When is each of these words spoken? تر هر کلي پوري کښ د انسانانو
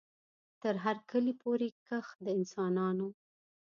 تر 0.61 0.75
هر 0.83 0.97
کلي 1.11 1.33
پوري 1.41 1.69
کښ 1.87 2.07
د 2.25 2.25
انسانانو 2.37 3.07